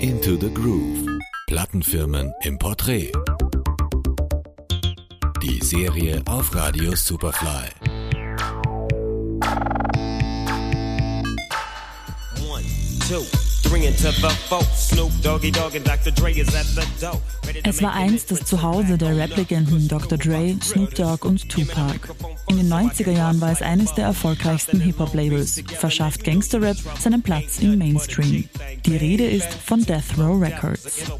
[0.00, 1.06] Into the Groove.
[1.46, 3.12] Plattenfirmen im Porträt.
[5.42, 7.68] Die Serie auf Radio Superfly.
[12.48, 12.64] One,
[13.06, 13.26] two,
[17.62, 20.18] Es war einst das Zuhause der Rap-Legenden Dr.
[20.18, 22.14] Dre, Snoop Dogg und Tupac.
[22.48, 27.78] In den 90er Jahren war es eines der erfolgreichsten Hip-Hop-Labels, verschafft Gangster-Rap seinen Platz im
[27.78, 28.48] Mainstream.
[28.86, 31.02] Die Rede ist von Death Row Records.
[31.02, 31.18] uh,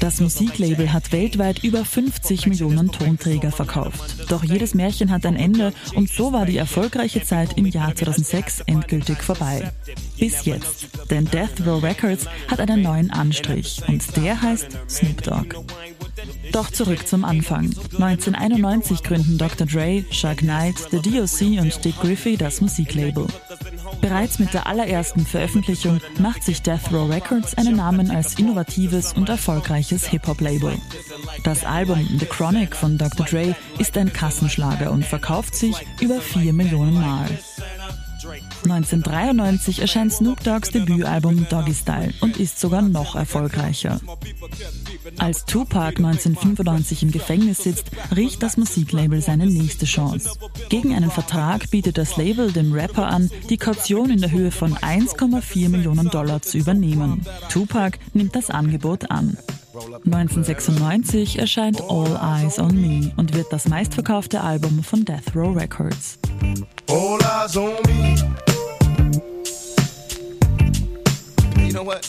[0.00, 4.00] Das Musiklabel hat weltweit über 50 Millionen Tonträger verkauft.
[4.28, 5.59] Doch jedes Märchen hat ein Ende
[5.94, 9.72] und so war die erfolgreiche Zeit im Jahr 2006 endgültig vorbei.
[10.18, 10.88] Bis jetzt.
[11.10, 15.56] Denn Death Row Records hat einen neuen Anstrich und der heißt Snoop Dogg.
[16.52, 17.66] Doch zurück zum Anfang.
[17.92, 19.66] 1991 gründen Dr.
[19.66, 23.26] Dre, Chuck Knight, The DOC und Dick Griffey das Musiklabel.
[24.00, 29.28] Bereits mit der allerersten Veröffentlichung macht sich Death Row Records einen Namen als innovatives und
[29.28, 30.78] erfolgreiches Hip-Hop-Label.
[31.44, 33.26] Das Album The Chronic von Dr.
[33.26, 37.28] Dre ist ein Kassenschlager und verkauft sich über 4 Millionen Mal.
[38.64, 44.00] 1993 erscheint Snoop Dogg's Debütalbum Doggy Style und ist sogar noch erfolgreicher.
[45.18, 50.30] Als Tupac 1995 im Gefängnis sitzt, riecht das Musiklabel seine nächste Chance.
[50.68, 54.74] Gegen einen Vertrag bietet das Label dem Rapper an, die Kaution in der Höhe von
[54.74, 57.26] 1,4 Millionen Dollar zu übernehmen.
[57.48, 59.36] Tupac nimmt das Angebot an.
[59.74, 66.18] 1996 erscheint All Eyes on Me und wird das meistverkaufte Album von Death Row Records.
[66.88, 68.09] All eyes on me.
[71.90, 72.06] What?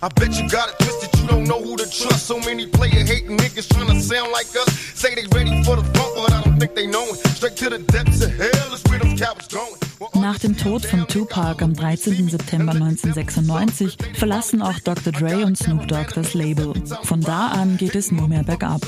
[0.00, 1.10] I bet you got it twisted.
[1.20, 2.26] You don't know who to trust.
[2.26, 4.70] So many player hating niggas trying to sound like us.
[4.94, 7.18] Say they ready for the funk, but I don't think they know it.
[7.36, 9.78] Straight to the depths of hell is where them cowards going.
[10.14, 12.28] Nach dem Tod von Tupac am 13.
[12.28, 15.12] September 1996 verlassen auch Dr.
[15.12, 16.74] Dre und Snoop Dogg das Label.
[17.02, 18.80] Von da an geht es nur mehr bergab.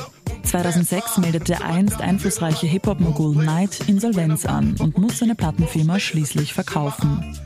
[0.44, 7.38] 2006 meldet der einst einflussreiche Hip-Hop-Mogul Knight Insolvenz an und muss seine Plattenfirma schließlich verkaufen.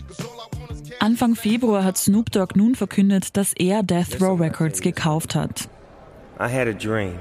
[1.05, 5.69] Anfang Februar hat Snoop Dogg nun verkündet, dass er Death Row Records gekauft hat.
[6.41, 7.19] I had a dream.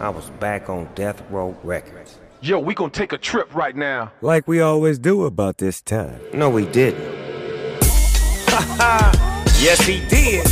[0.00, 2.18] I was back on Death Row Records.
[2.42, 4.10] Yo, we gonna take a trip right now.
[4.20, 6.18] Like we always do about this time.
[6.34, 6.98] No, we didn't.
[9.62, 10.44] yes, he did.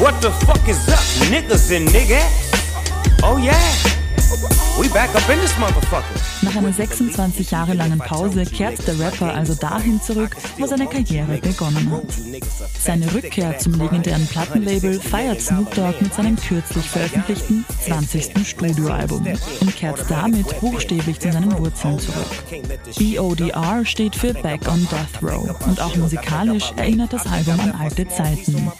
[0.00, 3.20] What the fuck is up, niggas and niggas?
[3.22, 3.60] Oh yeah.
[4.78, 6.14] We back up in this motherfucker.
[6.42, 11.38] Nach einer 26 Jahre langen Pause kehrt der Rapper also dahin zurück, wo seine Karriere
[11.38, 12.04] begonnen hat.
[12.80, 18.46] Seine Rückkehr zum legendären Plattenlabel feiert Snoop Dogg mit seinem kürzlich veröffentlichten 20.
[18.46, 19.26] Studioalbum
[19.60, 22.28] und kehrt damit buchstäblich zu seinen Wurzeln zurück.
[23.00, 28.06] BODR steht für Back on Death Row und auch musikalisch erinnert das Album an alte
[28.06, 28.70] Zeiten.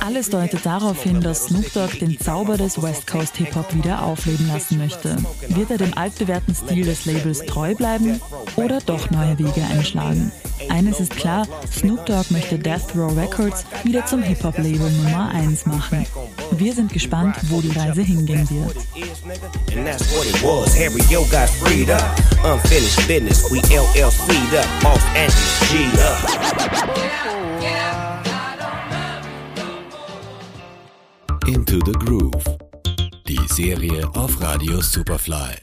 [0.00, 4.48] Alles deutet darauf hin, dass Snoop Dogg den Zauber des West Coast Hip-Hop wieder aufleben
[4.48, 5.16] lassen möchte.
[5.48, 8.20] Wird er dem altbewährten Stil des Labels treu bleiben
[8.56, 10.32] oder doch neue Wege einschlagen?
[10.68, 16.06] Eines ist klar, Snoop Dogg möchte Death Row Records wieder zum Hip-Hop-Label Nummer 1 machen.
[16.52, 18.76] Wir sind gespannt, wo die Reise hingehen wird.
[18.96, 19.46] is, nigga.
[19.76, 20.74] And that's what it was.
[20.74, 22.02] Harry Yo got freed up.
[22.44, 23.48] Unfinished business.
[23.50, 24.66] We LLC'd up.
[24.82, 26.16] Los Angeles G'd up.
[31.46, 32.44] Into the Groove.
[33.28, 35.56] Die Serie auf Radio Superfly.